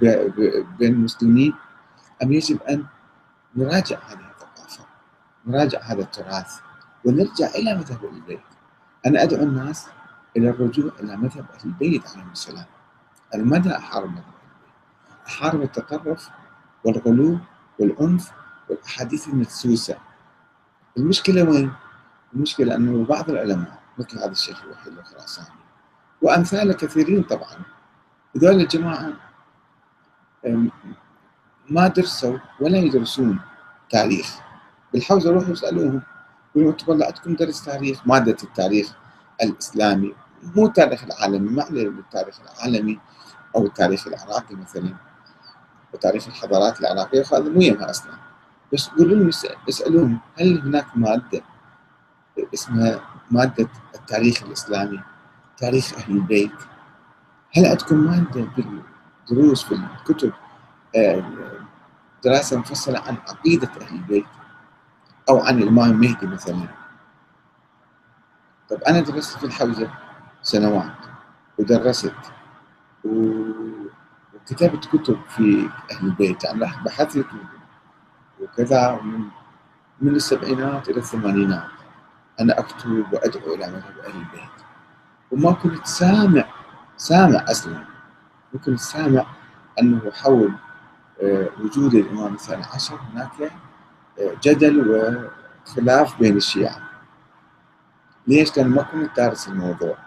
بين 0.80 0.94
المسلمين؟ 0.94 1.54
أم 2.24 2.34
يجب 2.34 2.62
أن 2.64 2.86
نراجع 3.56 3.98
هذه 4.08 4.32
الثقافة 4.36 4.86
نراجع 5.46 5.82
هذا 5.82 6.02
التراث 6.02 6.60
ونرجع 7.06 7.48
إلى 7.48 7.76
مذهب 7.76 8.06
البيت؟ 8.06 8.40
أنا 9.06 9.24
أدعو 9.24 9.44
الناس 9.44 9.88
إلى 10.38 10.50
الرجوع 10.50 10.92
إلى 11.00 11.18
مذهب 11.18 11.46
أهل 11.54 11.66
البيت 11.66 12.08
عليهم 12.08 12.32
السلام. 12.32 12.66
أنا 13.36 13.44
ماذا 13.44 13.78
أحارب 13.78 14.10
مذهب 14.10 14.18
البيت. 14.18 15.28
أحارب 15.28 15.62
التطرف 15.62 16.30
والغلو 16.88 17.39
والعنف 17.79 18.32
والأحاديث 18.70 19.27
المدسوسة. 19.27 19.98
المشكلة 20.98 21.44
وين؟ 21.44 21.72
المشكلة 22.34 22.75
أنه 22.75 23.06
بعض 23.06 23.29
العلماء 23.29 23.79
مثل 23.98 24.20
هذا 24.20 24.32
الشيخ 24.32 24.63
الوحيد 24.63 24.98
الخراساني 24.98 25.48
وأمثاله 26.22 26.74
كثيرين 26.74 27.24
طبعا. 27.24 27.58
هذول 28.36 28.62
الجماعة 28.62 29.13
ما 31.70 31.88
درسوا 31.88 32.38
ولا 32.60 32.77
يدرسون 32.77 33.39
تاريخ. 33.89 34.39
بالحوزة 34.94 35.29
يروحوا 35.29 35.51
يسألوهم 35.51 36.01
يقولوا 36.56 36.74
والله 36.88 37.06
عندكم 37.06 37.36
درس 37.36 37.65
تاريخ؟ 37.65 38.08
مادة 38.08 38.38
التاريخ 38.44 38.96
الإسلامي 39.44 40.13
مو 40.56 40.65
التاريخ 40.65 41.03
العالمي 41.03 41.50
ما 41.50 41.63
عليه 41.63 41.89
بالتاريخ 41.89 42.39
العالمي 42.41 43.00
أو 43.56 43.65
التاريخ 43.65 44.08
العراقي 44.08 44.56
مثلا. 44.56 45.07
وتاريخ 45.94 46.27
الحضارات 46.27 46.79
العراقية. 46.79 47.24
وهذا 47.32 47.50
مو 47.50 47.62
يمها 47.62 47.89
أصلا 47.89 48.12
بس 48.74 48.88
يقولوا 48.88 49.15
لهم 49.15 49.29
اسألوهم 49.70 50.20
هل 50.39 50.62
هناك 50.62 50.86
مادة 50.96 51.41
اسمها 52.53 53.01
مادة 53.32 53.67
التاريخ 53.96 54.44
الإسلامي 54.44 55.00
تاريخ 55.58 55.94
أهل 55.98 56.15
البيت؟ 56.15 56.51
هل 57.58 57.65
عندكم 57.65 57.98
مادة 57.98 58.48
بالدروس 59.29 59.63
في 59.63 59.72
الكتب 59.75 60.34
آه، 60.96 61.24
دراسة 62.24 62.60
مفصلة 62.60 63.00
عن 63.00 63.17
عقيدة 63.29 63.70
أهل 63.82 63.96
البيت؟ 63.96 64.25
أو 65.29 65.39
عن 65.39 65.62
الإمام 65.62 65.91
المهدي 65.91 66.27
مثلا؟ 66.27 66.67
طب 68.70 68.82
أنا 68.88 69.00
درست 69.00 69.38
في 69.38 69.46
الحوزة 69.46 69.91
سنوات 70.41 70.91
ودرست 71.60 72.13
كتبت 74.48 74.86
كتب 74.86 75.20
في 75.30 75.70
أهل 75.92 76.06
البيت. 76.08 76.44
يعني 76.44 76.60
بحثت 76.86 77.25
وكذا 78.42 79.00
من 79.04 79.22
من 80.01 80.16
السبعينات 80.16 80.89
إلى 80.89 80.98
الثمانينات. 80.98 81.68
أنا 82.39 82.60
أكتب 82.60 83.06
وأدعو 83.13 83.54
إلى 83.54 83.68
مذهب 83.68 83.98
أهل 84.06 84.16
البيت. 84.16 84.58
وما 85.32 85.51
كنت 85.51 85.86
سامع 85.86 86.46
سامع 86.98 87.46
أصلا. 87.50 87.84
ما 88.54 88.60
كنت 88.66 88.80
سامع 88.80 89.25
أنه 89.80 90.12
حول 90.12 90.54
آه، 91.22 91.50
وجود 91.60 91.96
الإمام 91.96 92.34
الثاني 92.34 92.63
عشر 92.63 93.00
هناك 93.13 93.51
آه، 94.20 94.34
جدل 94.44 94.89
وخلاف 95.66 96.20
بين 96.20 96.38
الشيعة. 96.38 96.82
ليش؟ 98.27 98.58
لأن 98.58 98.70
ما 98.70 98.82
كنت 98.82 99.18
دارس 99.18 99.48
الموضوع. 99.48 99.98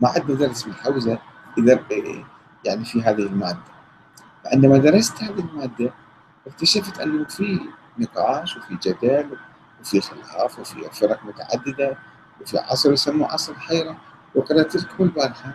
ما 0.00 0.08
عندنا 0.08 0.36
درس 0.36 0.62
بالحوزة 0.62 1.18
إذا 1.58 1.80
يعني 2.64 2.84
في 2.84 3.02
هذه 3.02 3.26
المادة. 3.26 3.71
عندما 4.46 4.78
درست 4.78 5.22
هذه 5.22 5.40
المادة 5.40 5.92
اكتشفت 6.46 7.00
أنه 7.00 7.24
في 7.24 7.60
نقاش 7.98 8.56
وفي 8.56 8.74
جدل 8.82 9.36
وفي 9.80 10.00
خلاف 10.00 10.58
وفي 10.58 10.90
فرق 10.92 11.24
متعددة 11.24 11.96
وفي 12.40 12.58
عصر 12.58 12.92
يسموه 12.92 13.32
عصر 13.32 13.52
الحيرة 13.52 13.96
وقرأت 14.34 14.76
لكم 14.76 15.04
البارحة 15.04 15.52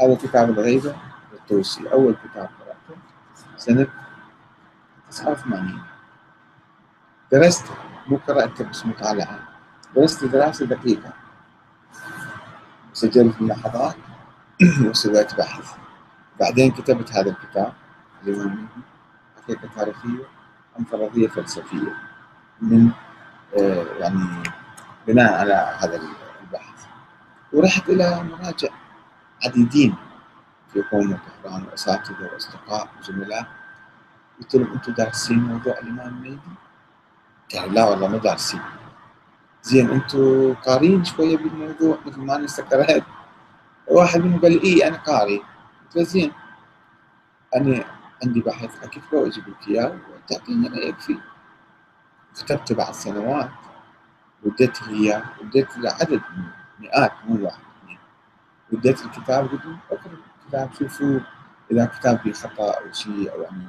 هذا 0.00 0.14
كتاب 0.14 0.50
الغيبة 0.50 0.96
الطوسي 1.32 1.92
أول 1.92 2.14
كتاب 2.24 2.48
قرأته 2.60 3.00
سنة 3.56 3.86
89 5.10 5.82
درست 7.32 7.66
مو 8.06 8.16
قرأته 8.16 8.64
بس 8.64 8.86
مطالعة 8.86 9.38
درست 9.96 10.24
دراسة 10.24 10.66
دقيقة. 10.66 11.12
سجلت 12.92 13.42
ملاحظات 13.42 13.96
وسويت 14.90 15.34
بحث. 15.34 15.74
بعدين 16.40 16.70
كتبت 16.70 17.12
هذا 17.12 17.30
الكتاب. 17.30 17.72
هو 18.32 18.50
حقيقة 19.42 19.68
تاريخية 19.76 20.24
أم 20.78 20.84
فرضية 20.84 21.28
فلسفية 21.28 21.94
من 22.60 22.90
آه، 23.58 23.84
يعني 23.98 24.42
بناء 25.06 25.32
على 25.40 25.76
هذا 25.80 25.96
البحث. 26.42 26.86
ورحت 27.52 27.88
إلى 27.88 28.22
مراجع 28.24 28.68
عديدين 29.44 29.94
في 30.72 30.82
قوم 30.82 31.18
طهران 31.44 31.64
وأساتذة 31.64 32.30
وأصدقاء 32.32 32.88
وزملاء. 33.00 33.46
قلت 34.40 34.54
لهم 34.54 34.72
أنتم 34.72 34.92
دارسين 34.92 35.38
موضوع 35.38 35.78
الإمام 35.78 36.08
المهدي؟ 36.08 36.38
قالوا 37.54 37.72
لا 37.72 37.84
والله 37.84 38.08
ما 38.08 38.16
دارسين. 38.18 38.60
زين 39.62 39.90
أنتم 39.90 40.54
قارين 40.54 41.04
شوية 41.04 41.36
بالموضوع 41.36 41.98
مثل 42.06 42.20
ما 42.20 42.36
أنا 42.36 42.44
استقرأت 42.44 43.04
واحد 43.88 44.20
منهم 44.20 44.40
قال 44.40 44.52
لي 44.52 44.64
إي 44.64 44.88
أنا 44.88 44.96
قاري. 44.96 45.38
قلت 45.84 45.96
له 45.96 46.02
زين. 46.02 46.32
أنا 47.56 47.84
عندي 48.24 48.40
بحث 48.40 48.82
أكتبه 48.84 49.18
وأجيب 49.18 49.48
لك 49.48 49.68
إياه 49.68 49.98
وتعطيني 50.14 50.68
رأيك 50.68 50.98
فيه. 50.98 51.18
كتبته 52.34 52.74
بعد 52.74 52.92
سنوات 52.94 53.50
وديت 54.42 54.82
لي 54.82 54.94
إياه 54.96 55.24
وديت 55.40 55.78
له 55.78 55.90
عدد 55.90 56.20
مئات 56.80 57.12
مو 57.24 57.44
واحد 57.44 57.60
اثنين 57.82 57.98
وديت 58.72 59.04
الكتاب 59.04 59.48
قلت 59.48 59.64
له 59.64 59.78
اقرأ 59.90 60.12
الكتاب 60.44 60.74
شوفوا 60.78 61.20
إذا 61.70 61.84
كتاب 61.86 62.18
فيه 62.18 62.32
خطأ 62.32 62.70
أو 62.70 62.92
شيء 62.92 63.32
أو 63.32 63.42
يعني 63.42 63.66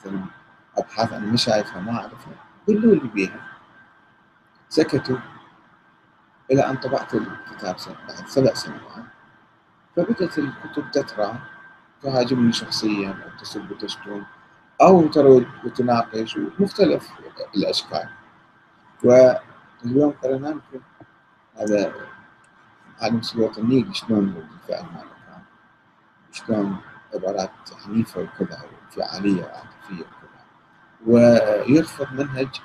مثلا 0.00 0.24
أبحاث 0.78 1.12
أنا 1.12 1.26
ما 1.26 1.36
شايفها 1.36 1.80
ما 1.80 1.92
أعرفها 1.92 2.32
قولوا 2.66 2.94
لي 2.94 3.08
بيها. 3.08 3.40
سكتوا 4.68 5.18
إلى 6.50 6.70
أن 6.70 6.76
طبعت 6.76 7.14
الكتاب 7.14 7.76
بعد 8.08 8.26
سبع 8.26 8.54
سنوات 8.54 9.04
فبدأت 9.96 10.38
الكتب 10.38 10.90
تترى 10.90 11.38
تهاجمني 12.02 12.52
شخصيا 12.52 13.10
أو 13.10 13.38
تسب 13.40 13.70
وتشتم 13.70 14.22
أو 14.80 15.08
ترد 15.08 15.46
وتناقش 15.64 16.36
ومختلف 16.36 17.10
الأشكال. 17.56 18.08
واليوم 19.04 20.14
قرأنا 20.22 20.50
يمكن 20.50 20.80
هذا 21.56 21.92
عالم 23.00 23.22
سلوك 23.22 23.58
النيل 23.58 23.96
شلون 23.96 24.28
الفعل 24.28 24.84
ماله 24.84 25.18
كان 25.26 25.42
شلون 26.32 26.76
عبارات 27.14 27.50
عنيفة 27.86 28.20
وكذا 28.20 28.62
وانفعالية 28.62 29.42
وعاطفية 29.42 30.04
وكذا. 30.04 30.44
ويرفض 31.06 32.12
منهج 32.12 32.60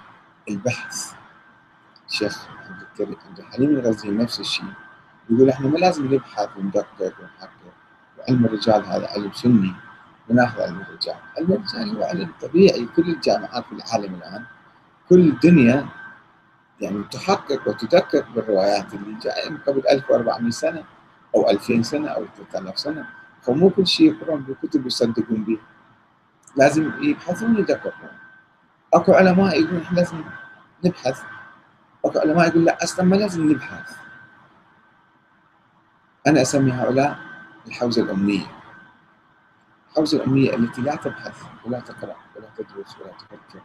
البحث. 0.49 1.13
الشيخ 2.09 2.47
عبد 2.99 3.39
الحليم 3.39 3.69
الغزي 3.69 4.09
نفس 4.09 4.39
الشيء. 4.39 4.73
يقول 5.29 5.49
إحنا 5.49 5.67
ما 5.67 5.77
لازم 5.77 6.13
نبحث 6.13 6.57
وندقق 6.57 7.13
ونحقق. 7.19 7.73
وعلم 8.23 8.45
الرجال 8.45 8.85
هذا 8.85 9.07
علم 9.07 9.31
سني 9.33 9.73
وناخذ 10.29 10.61
علم 10.61 10.81
الرجال، 10.81 11.15
علم 11.37 11.51
الرجال 11.51 11.97
هو 11.97 12.03
علم 12.03 12.31
طبيعي. 12.41 12.87
كل 12.95 13.09
الجامعات 13.09 13.65
في 13.65 13.71
العالم 13.71 14.15
الآن 14.15 14.43
كل 15.09 15.19
الدنيا 15.19 15.85
يعني 16.81 17.03
تحقق 17.11 17.67
وتدقق 17.67 18.25
بالروايات 18.35 18.93
اللي 18.93 19.19
جاية 19.19 19.49
من 19.49 19.57
قبل 19.57 19.83
1400 19.91 20.51
سنة 20.51 20.83
أو 21.35 21.49
2000 21.49 21.81
سنة 21.81 22.09
أو 22.09 22.25
3000 22.51 22.79
سنة. 22.79 23.05
فمو 23.41 23.69
كل 23.69 23.87
شيء 23.87 24.13
يقرون 24.13 24.41
بالكتب 24.41 24.87
يصدقون 24.87 25.43
به 25.43 25.57
لازم 26.55 26.91
يبحثون 27.03 27.55
ويدققون 27.55 28.09
أكو 28.93 29.13
علماء 29.13 29.61
يقولون 29.61 29.81
إحنا 29.81 29.99
لازم 29.99 30.23
نبحث. 30.85 31.21
أكو 32.05 32.19
علماء 32.19 32.47
يقول 32.47 32.65
لا 32.65 32.83
أصلا 32.83 33.05
ما 33.05 33.15
لازم 33.15 33.51
نبحث. 33.51 33.95
أنا 36.27 36.41
أسمي 36.41 36.71
هؤلاء 36.71 37.32
الحوزة 37.67 38.03
الأمنية. 38.03 38.45
الحوزة 39.89 40.17
الأمنية 40.17 40.55
التي 40.55 40.81
لا 40.81 40.95
تبحث 40.95 41.43
ولا 41.65 41.79
تقرأ 41.79 42.15
ولا 42.35 42.49
تدرس 42.57 42.97
ولا 42.97 43.11
تفكر. 43.11 43.61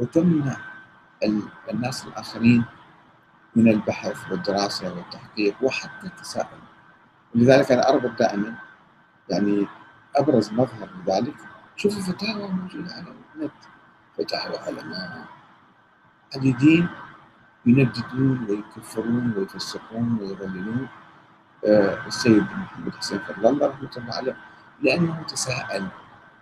وتمنع 0.00 0.56
الناس 1.70 2.06
الآخرين 2.06 2.64
من 3.56 3.68
البحث 3.68 4.30
والدراسة 4.30 4.94
والتحقيق 4.94 5.54
وحتى 5.62 6.06
التساؤل. 6.06 6.58
ولذلك 7.34 7.72
أنا 7.72 7.88
اربط 7.88 8.18
دائما 8.18 8.58
يعني 9.30 9.66
أبرز 10.16 10.52
مظهر 10.52 10.88
لذلك 11.06 11.36
شوفوا 11.76 12.02
فتاوى 12.02 12.48
موجودة 12.48 12.94
على 12.94 13.14
النت. 13.34 13.52
فتاوى 14.18 14.58
علماء 14.58 15.26
عديدين 16.36 16.88
ينددون 17.66 18.46
ويكفرون 18.48 19.34
ويفسقون 19.36 20.18
ويضللون. 20.20 20.88
السيد 21.64 22.42
محمد 22.42 22.94
حسين 22.94 23.18
فضل 23.18 23.46
الله 23.46 23.66
رحمة 23.66 23.90
الله 23.96 24.14
عليه 24.14 24.36
لأنه 24.82 25.22
تساءل 25.22 25.88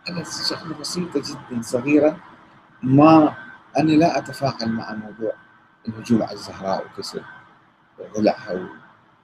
على 0.08 0.24
شغله 0.24 0.78
بسيطه 0.80 1.20
جدا 1.20 1.62
صغيره 1.62 2.16
ما 2.82 3.34
أنا 3.78 3.92
لا 3.92 4.18
أتفاعل 4.18 4.72
مع 4.72 4.94
موضوع 4.94 5.32
الهجوم 5.88 6.22
على 6.22 6.32
الزهراء 6.32 6.86
وكسر 6.86 7.22
ضلعها 8.16 8.68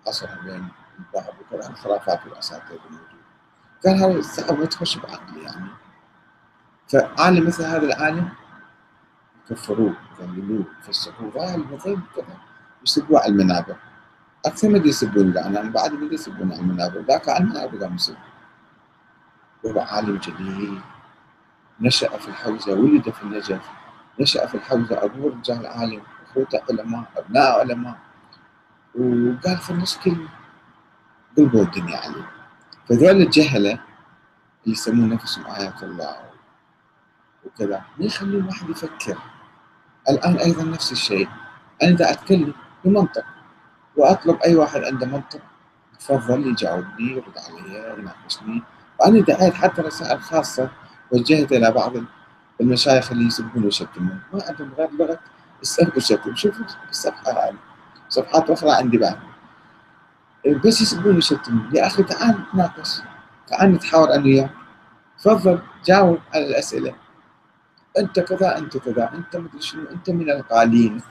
وقصرها 0.04 0.38
بين 0.44 0.68
البعض 0.98 1.34
وكذا 1.40 1.70
الخرافات 1.70 2.26
والاساطير 2.26 2.80
الموجودة. 2.86 3.18
قال 3.86 3.96
هذا 3.96 4.22
صعب 4.22 4.58
ما 4.58 4.66
تخش 4.66 4.96
بعقلي 4.98 5.42
يعني. 5.42 5.70
فعالم 6.88 7.46
مثل 7.46 7.64
هذا 7.64 7.86
العالم 7.86 8.28
كفروه 9.50 9.94
يذللوه 10.20 10.64
يفسقوه 10.80 11.32
غالي 11.36 11.64
مثل 11.72 11.98
كذا 12.16 12.36
يسبوه 12.82 13.20
على 13.20 13.32
المنابر. 13.32 13.76
يسبون 14.64 15.38
أنا 15.38 15.62
بعد 15.70 15.92
من 15.92 16.12
يسبون 16.12 16.52
على 16.52 16.60
المنابر 16.60 17.00
ذاك 17.00 17.28
عن 17.28 17.42
المنابر 17.42 17.78
قام 17.78 17.94
يسب 17.94 18.16
وهو 19.64 19.80
عالم 19.80 20.16
جليل. 20.16 20.80
نشأ 21.80 22.18
في 22.18 22.28
الحوزة 22.28 22.72
ولد 22.72 23.10
في 23.10 23.22
النجف. 23.22 23.70
نشأ 24.20 24.46
في 24.46 24.54
الحوزة 24.54 25.04
أبوه 25.04 25.32
رجال 25.32 25.66
عالم 25.66 26.02
أخوته 26.26 26.60
علماء 26.70 27.04
أبناء 27.16 27.60
علماء. 27.60 27.98
وقال 28.94 29.56
في 29.56 29.70
النص 29.70 29.98
كلمة 29.98 30.28
قلبوا 31.36 31.62
الدنيا 31.62 31.96
عليه. 31.96 32.30
فذول 32.88 33.22
الجهلة 33.22 33.72
اللي 34.64 34.76
يسمون 34.78 35.08
نفسهم 35.08 35.46
آيات 35.46 35.82
الله 35.82 36.16
وكذا 37.44 37.84
ما 37.98 38.04
يخلون 38.04 38.42
الواحد 38.42 38.70
يفكر. 38.70 39.18
الآن 40.08 40.36
أيضا 40.36 40.64
نفس 40.64 40.92
الشيء. 40.92 41.28
أنا 41.82 41.90
إذا 41.90 42.10
أتكلم 42.10 42.54
بمنطق. 42.84 43.24
وأطلب 43.98 44.38
أي 44.44 44.56
واحد 44.56 44.80
عنده 44.84 45.06
منطق 45.06 45.40
تفضل 45.98 46.46
يجاوبني 46.46 47.12
يرد 47.12 47.38
علي 47.48 47.94
يناقشني. 47.98 48.62
وأنا 49.00 49.20
دعيت 49.20 49.54
حتى 49.54 49.82
رسائل 49.82 50.20
خاصة 50.20 50.70
وجهت 51.12 51.52
إلى 51.52 51.70
بعض 51.70 51.92
المشايخ 52.60 53.12
اللي 53.12 53.26
يسبون 53.26 53.64
ويشتمون. 53.64 54.20
ما 54.32 54.42
عندهم 54.48 54.72
غير 54.78 54.90
لغة 54.90 55.18
السب 55.62 55.92
والشتم. 55.94 56.34
شوفوا 56.34 56.64
الصفحة 56.90 57.32
هذه 57.32 57.56
صفحات 58.08 58.50
أخرى 58.50 58.70
عندي 58.70 58.98
بعد. 58.98 59.18
بس 60.64 60.80
يسبون 60.80 61.14
ويشتمون. 61.14 61.70
يا 61.74 61.86
أخي 61.86 62.02
تعال 62.02 62.38
نتناقش 62.40 63.00
تعال 63.46 63.72
نتحاور 63.72 64.14
أنا 64.14 64.24
وياك. 64.24 64.50
تفضل 65.18 65.62
جاوب 65.84 66.18
على 66.34 66.46
الأسئلة. 66.46 66.94
أنت 67.98 68.20
كذا 68.20 68.58
أنت 68.58 68.76
كذا. 68.76 69.10
أنت 69.14 69.36
مدري 69.36 69.60
شنو؟ 69.60 69.90
أنت 69.90 70.10
من 70.10 70.30
القالين. 70.30 71.02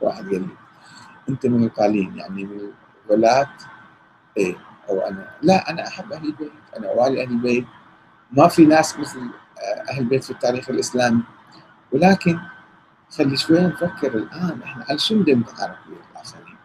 واحد 0.00 0.24
قال 0.24 0.42
لي. 0.42 0.65
أنت 1.28 1.46
من 1.46 1.64
القالين 1.64 2.16
يعني 2.16 2.44
من 2.44 2.60
الولاة 3.06 3.50
إيه 4.36 4.56
أو 4.88 5.00
أنا. 5.00 5.30
لا 5.42 5.70
أنا 5.70 5.88
أحب 5.88 6.12
أهل 6.12 6.26
البيت 6.26 6.52
أنا 6.76 6.90
والي 6.90 7.22
أهل 7.22 7.30
البيت. 7.30 7.66
ما 8.32 8.48
في 8.48 8.64
ناس 8.64 8.98
مثل 8.98 9.30
أهل 9.90 9.98
البيت 9.98 10.24
في 10.24 10.30
التاريخ 10.30 10.70
الإسلامي. 10.70 11.22
ولكن 11.92 12.38
خلي 13.18 13.36
شوية 13.36 13.66
نفكر 13.66 14.14
الآن 14.14 14.62
إحنا 14.62 14.84
على 14.88 14.98
شو 14.98 15.18
بدنا 15.22 15.36
نتعارك 15.36 15.78
ويا 15.88 15.98
الآخرين؟ 16.12 16.56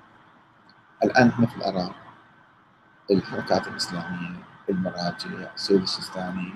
الآن 1.04 1.28
إحنا 1.30 1.48
في 1.48 1.58
العراق 1.58 1.96
الحركات 3.12 3.68
الإسلامية 3.68 4.36
المراجع 4.70 5.54
السيد 5.56 5.82
السيستاني 5.82 6.54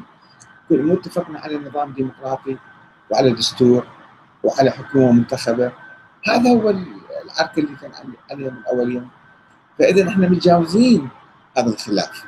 كل 0.69 0.91
اتفقنا 0.91 1.39
على 1.39 1.57
نظام 1.57 1.91
ديمقراطي 1.91 2.57
وعلى 3.09 3.31
دستور 3.31 3.87
وعلى 4.43 4.71
حكومة 4.71 5.11
منتخبة. 5.11 5.71
هذا 6.27 6.49
هو 6.49 6.69
العرك 7.35 7.57
اللي 7.57 7.75
كان 7.75 7.91
عليه 8.29 8.49
من 8.49 8.63
أول 8.71 8.91
يوم. 8.91 9.09
فإذا 9.79 10.09
إحنا 10.09 10.29
متجاوزين 10.29 11.09
هذا 11.57 11.67
الخلاف. 11.69 12.25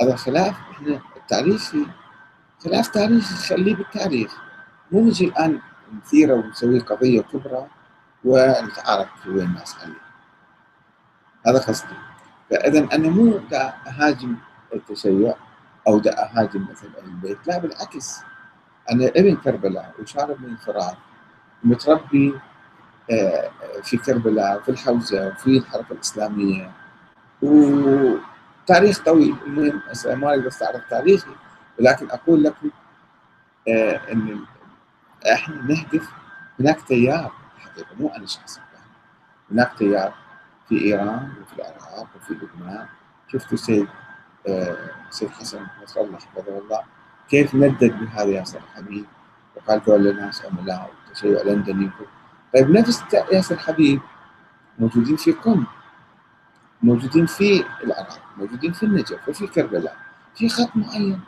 هذا 0.00 0.12
الخلاف 0.12 0.54
إحنا 0.72 1.00
التاريخي. 1.16 1.86
خلاف 2.64 2.88
تاريخي 2.88 3.34
خليه 3.34 3.76
بالتاريخ. 3.76 4.36
مو 4.92 5.00
نجي 5.00 5.24
الان 5.24 5.60
نثيره 5.96 6.34
ونسوي 6.34 6.78
قضية 6.78 7.20
كبرى 7.20 7.66
ونتعارك 8.24 9.08
وين 9.26 9.46
الناس 9.46 9.76
عليه. 9.82 10.00
هذا 11.46 11.58
قصدي. 11.58 11.94
فإذا 12.50 12.88
أنا 12.92 13.08
مو 13.08 13.38
دا 13.50 13.74
أهاجم 13.86 14.36
التشيع 14.74 15.34
أو 15.88 15.98
دا 15.98 16.24
أهاجم 16.24 16.66
مثلا 16.70 17.04
البيت. 17.04 17.46
لا 17.46 17.58
بالعكس. 17.58 18.20
أنا 18.90 19.06
ابن 19.06 19.36
كربلاء 19.36 19.94
وشارب 20.00 20.40
من 20.40 20.48
الفرات 20.52 20.96
متربي 21.64 22.34
آه، 22.34 22.40
في 23.82 23.96
كربلاء 23.96 24.58
وفي 24.58 24.68
الحوزة 24.68 25.28
وفي 25.28 25.58
الحركه 25.58 25.92
الإسلامية. 25.92 26.70
وتاريخ 27.42 29.04
طويل 29.04 29.36
المهم 29.46 29.82
ما 30.20 30.30
أقدر 30.30 30.48
أستعرض 30.48 30.80
تاريخي 30.90 31.30
ولكن 31.80 32.10
أقول 32.10 32.42
لكم 32.44 32.70
آه، 33.68 34.00
إن 34.12 34.40
إحنا 35.32 35.62
نهدف 35.62 36.08
هناك 36.60 36.80
تيار 36.80 37.32
حقيقه 37.58 37.94
مو 38.00 38.08
أنا 38.08 38.26
شخصيا 38.26 38.62
هناك 39.50 39.72
تيار 39.78 40.14
في 40.68 40.80
إيران 40.84 41.32
وفي 41.42 41.54
العراق 41.58 42.06
وفي 42.16 42.34
لبنان. 42.34 42.86
شفتوا 43.32 43.56
سيد 43.56 43.88
آه، 44.48 44.76
سيد 45.10 45.30
حسن 45.30 45.66
نصر 45.82 46.00
الله 46.00 46.18
حفظه 46.18 46.58
الله 46.58 46.80
كيف 47.28 47.54
ندد 47.54 47.92
بهذا 48.00 48.30
ياسر 48.30 48.58
الحبيب 48.58 49.04
وقال 49.56 49.80
ذول 49.86 50.16
ناس 50.16 50.44
عملاء 50.44 50.90
وتشيع 51.10 51.42
لندني 51.42 51.90
طيب 52.54 52.70
نفس 52.70 53.02
ياسر 53.32 53.54
الحبيب 53.54 54.00
موجودين 54.78 55.16
في 55.16 55.32
قم 55.32 55.64
موجودين 56.82 57.26
في 57.26 57.64
العراق 57.84 58.22
موجودين 58.36 58.72
في 58.72 58.82
النجف 58.82 59.28
وفي 59.28 59.46
كربلاء 59.46 59.96
في 60.34 60.48
خط 60.48 60.76
معين. 60.76 61.18